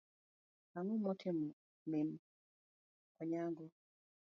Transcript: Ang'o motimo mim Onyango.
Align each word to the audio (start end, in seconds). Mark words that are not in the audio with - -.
Ang'o 0.77 0.95
motimo 1.03 1.47
mim 1.89 2.09
Onyango. 3.21 3.65